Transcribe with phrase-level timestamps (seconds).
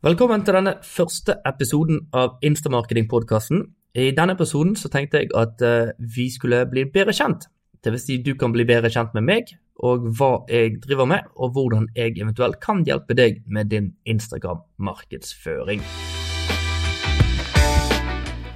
[0.00, 3.66] Velkommen til denne første episoden av Instamarketing-podkasten.
[4.00, 7.44] I denne episoden så tenkte jeg at uh, vi skulle bli bedre kjent.
[7.84, 11.28] Det vil si du kan bli bedre kjent med meg, og hva jeg driver med,
[11.36, 15.84] og hvordan jeg eventuelt kan hjelpe deg med din Instagram-markedsføring.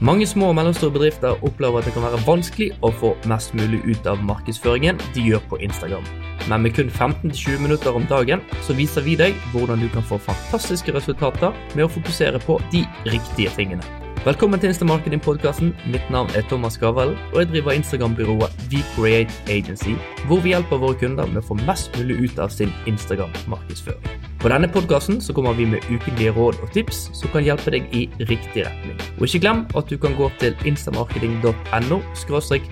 [0.01, 3.85] Mange små og mellomstore bedrifter opplever at det kan være vanskelig å få mest mulig
[3.85, 6.24] ut av markedsføringen de gjør på Instagram.
[6.49, 10.21] Men med kun 15-20 minutter om dagen så viser vi deg hvordan du kan få
[10.21, 13.85] fantastiske resultater med å fokusere på de riktige tingene.
[14.25, 15.75] Velkommen til Instamarketing-podkasten.
[15.93, 19.93] Mitt navn er Thomas Gavellen, og jeg driver Instagram-byrået WeCreate Agency,
[20.25, 24.25] hvor vi hjelper våre kunder med å få mest mulig ut av sin Instagram-markedsføring.
[24.41, 28.07] På denne podkasten kommer vi med ukentlige råd og tips som kan hjelpe deg i
[28.29, 28.97] riktig retning.
[29.19, 32.01] Og ikke glem at du kan gå til instamarketing.no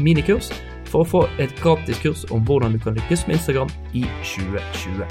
[0.01, 0.53] minikurs
[0.93, 5.09] for å få et gratis kurs om hvordan du kan lykkes med Instagram i 2020.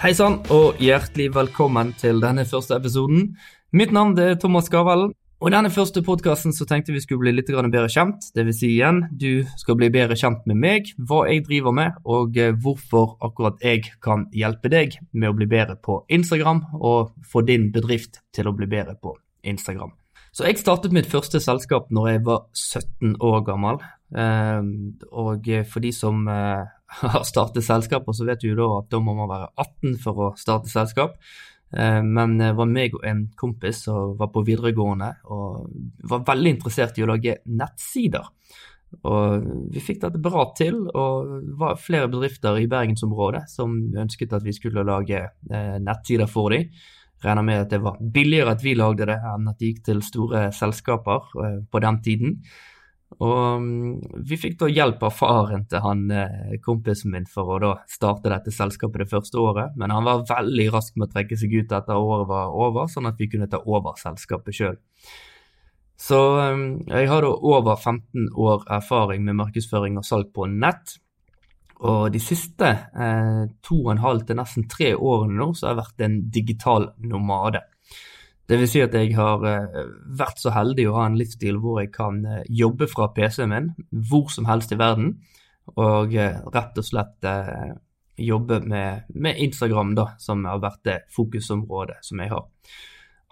[0.00, 3.30] Hei sann, og hjertelig velkommen til denne første episoden.
[3.76, 7.50] Mitt navn er Thomas Gavellen, og i denne første podkasten tenkte vi skulle bli litt
[7.50, 8.30] bedre kjent.
[8.36, 12.38] Vil si igjen, du skal bli bedre kjent med meg, hva jeg driver med, og
[12.40, 17.44] eh, hvorfor akkurat jeg kan hjelpe deg med å bli bedre på Instagram, og få
[17.44, 19.92] din bedrift til å bli bedre på Instagram.
[20.36, 23.78] Så jeg startet mitt første selskap når jeg var 17 år gammel.
[24.20, 26.66] Ehm, og for de som eh,
[27.00, 30.20] har startet selskaper, så vet du jo da at da må man være 18 for
[30.26, 31.16] å starte selskap.
[31.72, 35.70] Ehm, men det var meg og en kompis som var på videregående og
[36.12, 38.28] var veldig interessert i å lage nettsider.
[39.08, 43.72] Og vi fikk dette bra til, og det var flere bedrifter i bergensområdet som
[44.04, 46.68] ønsket at vi skulle lage eh, nettsider for dem.
[47.24, 50.02] Regner med at det var billigere at vi lagde det enn at det gikk til
[50.04, 52.40] store selskaper eh, på den tiden.
[53.22, 57.60] Og mm, vi fikk da hjelp av faren til han eh, kompisen min for å
[57.62, 61.38] da starte dette selskapet det første året, men han var veldig rask med å trekke
[61.38, 64.76] seg ut etter året var over, sånn at vi kunne ta over selskapet sjøl.
[65.96, 70.98] Så mm, jeg har da over 15 år erfaring med markedsføring og salg på nett.
[71.84, 75.74] Og de siste eh, to og en halv til nesten tre årene nå, så har
[75.74, 77.66] jeg vært en digital nomade.
[78.46, 79.80] Det vil si at jeg har eh,
[80.18, 83.72] vært så heldig å ha en livsstil hvor jeg kan eh, jobbe fra PC-en min
[83.90, 85.16] hvor som helst i verden,
[85.74, 87.26] og eh, rett og slett
[88.16, 92.46] jobbe med, med, Instagram, da, som har vært det fokusområdet som jeg har.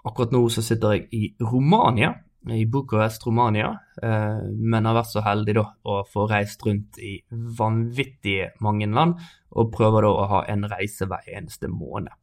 [0.05, 2.11] Akkurat nå så sitter jeg i Romania,
[2.53, 7.17] i Bucuresti, Romania, eh, men har vært så heldig da å få reist rundt i
[7.31, 9.17] vanvittige mange land,
[9.55, 12.13] og prøver da å ha en reise hver eneste måned.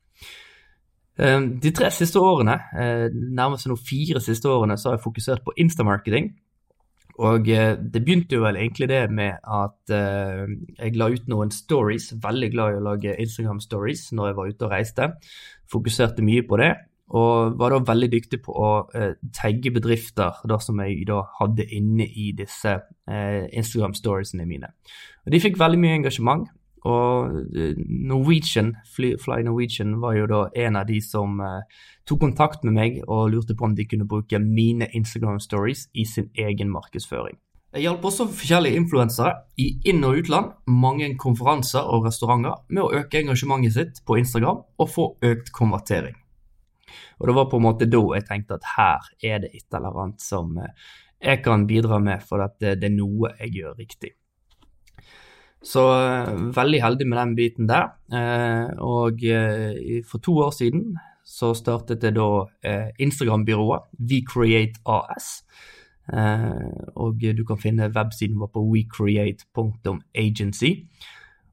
[1.19, 5.45] Eh, de tre siste årene, eh, nærmest nå fire siste årene, så har jeg fokusert
[5.45, 6.33] på instamarketing.
[7.19, 12.49] Og det begynte jo vel egentlig det med at jeg la ut noen stories, veldig
[12.51, 15.09] glad i å lage Instagram stories når jeg var ute og reiste.
[15.71, 16.73] Fokuserte mye på det,
[17.13, 21.69] og var da veldig dyktig på å eh, tagge bedrifter da, som jeg da hadde
[21.77, 24.73] inne i disse eh, Instagram-storiesene mine.
[25.27, 26.49] Og De fikk veldig mye engasjement.
[26.89, 27.77] Og eh,
[28.09, 32.77] Norwegian, Fly, Fly, Norwegian var jo da en av de som eh, tok kontakt med
[32.79, 37.39] meg og lurte på om de kunne bruke mine Instagram-stories i sin egen markedsføring.
[37.73, 42.91] Jeg hjalp også forskjellige influensere i inn- og utland, mange konferanser og restauranter med å
[42.99, 46.19] øke engasjementet sitt på Instagram og få økt konvertering.
[47.21, 50.01] Og det var på en måte da jeg tenkte at her er det et eller
[50.05, 50.75] annet som eh,
[51.23, 54.11] jeg kan bidra med, for at det, det er noe jeg gjør riktig.
[55.63, 57.95] Så eh, veldig heldig med den biten der.
[58.11, 59.23] Eh, og
[60.11, 62.27] for to år siden så startet jeg da
[62.99, 65.29] Instagram-byrået WeCreate AS.
[66.99, 70.73] Og du kan finne websiden vår på wecreate.agency.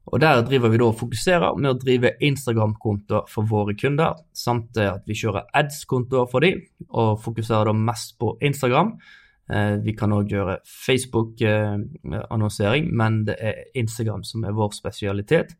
[0.09, 4.77] Og Der driver vi da og fokuserer med å drive Instagram-kontoer for våre kunder, samt
[4.81, 8.95] at vi kjører ads-kontoer for dem, og fokuserer da mest på Instagram.
[9.53, 15.55] Eh, vi kan òg gjøre Facebook-annonsering, men det er Instagram som er vår spesialitet.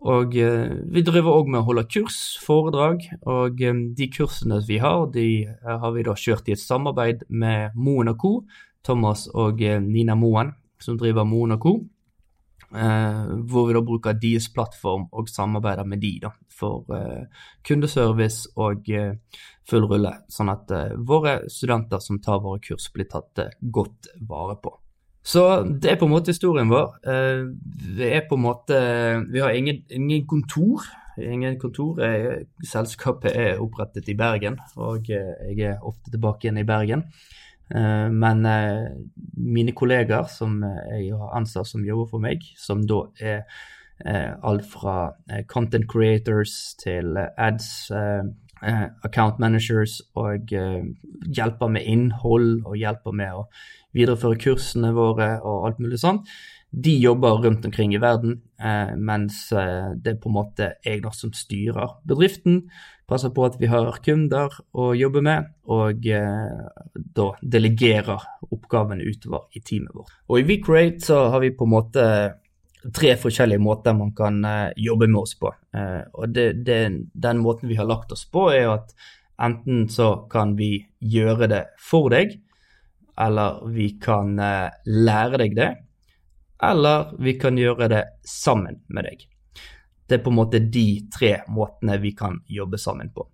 [0.00, 4.78] Og eh, vi driver òg med å holde kurs, foredrag, og eh, de kursene vi
[4.82, 8.44] har, de har vi da kjørt i et samarbeid med Moen Co.,
[8.86, 11.84] Thomas og Nina Moen, som driver Moen Co.
[12.70, 17.24] Eh, hvor vi da bruker deres plattform og samarbeider med de da, for eh,
[17.66, 19.16] kundeservice og eh,
[19.66, 20.70] full rulle, sånn at
[21.06, 24.76] våre studenter som tar våre kurs, blir tatt godt vare på.
[25.26, 26.94] Så det er på en måte historien vår.
[27.98, 28.78] Vi er på en måte
[29.28, 30.86] Vi har ingen, ingen kontor.
[31.20, 32.00] Ingen kontor.
[32.64, 37.04] selskapet er opprettet i Bergen, og jeg er ofte tilbake igjen i Bergen.
[37.70, 38.88] Eh, men eh,
[39.36, 43.44] mine kollegaer som jeg har ansatt som jobber for meg, som da er
[44.00, 45.10] alt fra
[45.52, 47.90] content creators til ads,
[49.04, 53.42] account managers, og hjelper med innhold og hjelper med å
[53.92, 56.22] videreføre kursene våre og alt mulig sånn.
[56.70, 58.36] De jobber rundt omkring i verden,
[58.96, 62.60] mens det er på en måte jeg da som styrer bedriften
[63.10, 66.58] passer på at vi har kunder å jobbe med, og eh,
[66.94, 70.12] da delegerer oppgavene utover i teamet vårt.
[70.30, 72.04] Og I WeCreate så har vi på en måte
[72.96, 75.52] tre forskjellige måter man kan eh, jobbe med oss på.
[75.74, 76.80] Eh, og det, det,
[77.12, 78.94] Den måten vi har lagt oss på, er at
[79.40, 82.38] enten så kan vi gjøre det for deg,
[83.20, 85.70] eller vi kan eh, lære deg det,
[86.62, 89.26] eller vi kan gjøre det sammen med deg.
[90.08, 93.28] Det er på en måte de tre måtene vi kan jobbe sammen på.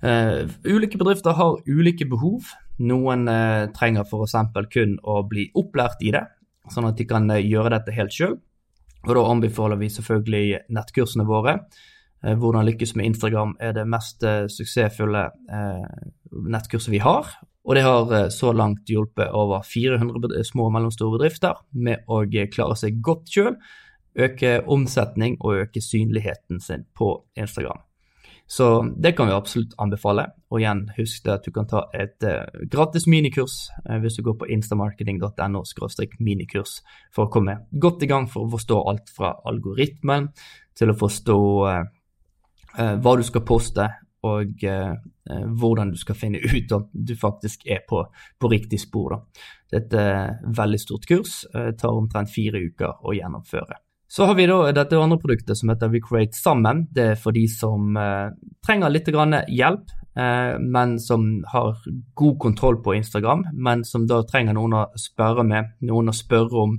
[0.00, 2.48] Uh, ulike bedrifter har ulike behov.
[2.80, 4.36] Noen uh, trenger f.eks.
[4.72, 6.24] kun å bli opplært i det,
[6.72, 8.38] sånn at de kan uh, gjøre dette helt sjøl.
[9.06, 11.56] Og da anbefaler vi selvfølgelig nettkursene våre.
[12.20, 14.20] Hvordan lykkes med Instagram er det mest
[14.52, 15.22] suksessfulle
[16.52, 17.30] nettkurset vi har.
[17.68, 22.22] Og det har så langt hjulpet over 400 små og mellomstore bedrifter med å
[22.52, 23.54] klare seg godt sjøl
[24.18, 27.82] øke omsetning og øke synligheten sin på Instagram.
[28.50, 30.24] Så det kan vi absolutt anbefale.
[30.50, 32.18] Og igjen, husk at du kan ta et
[32.70, 33.68] gratis minikurs
[34.02, 35.62] hvis du går på instamarketing.no
[36.18, 36.80] minikurs
[37.14, 40.32] for å komme godt i gang for å forstå alt fra algoritmen
[40.74, 41.38] til å forstå
[42.74, 43.86] hva du skal poste,
[44.26, 44.64] og
[45.60, 48.02] hvordan du skal finne ut om du faktisk er på,
[48.36, 49.14] på riktig spor.
[49.14, 49.44] Da.
[49.78, 53.80] Dette er et veldig stort kurs, tar omtrent fire uker å gjennomføre.
[54.10, 56.88] Så har vi da dette andre produktet som heter WeCreate sammen.
[56.90, 58.32] Det er for de som eh,
[58.66, 61.78] trenger litt hjelp, eh, men som har
[62.18, 66.64] god kontroll på Instagram, men som da trenger noen å spørre med, noen å spørre
[66.64, 66.74] om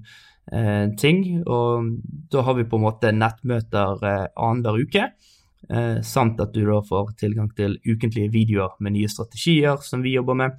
[0.52, 1.24] eh, ting.
[1.48, 1.96] Og
[2.36, 5.08] da har vi på en måte nettmøter eh, annenhver uke.
[5.70, 10.16] Eh, samt at du da får tilgang til ukentlige videoer med nye strategier som vi
[10.16, 10.58] jobber med.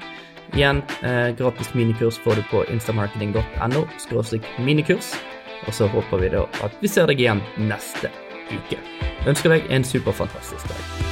[0.53, 0.83] Igjen,
[1.39, 3.87] gratis minikurs får du på instamarketing.no
[4.67, 5.15] minikurs.
[5.67, 8.13] Og så håper vi da at vi ser deg igjen neste
[8.51, 8.81] uke.
[9.29, 11.10] ønsker deg en superfantastisk dag.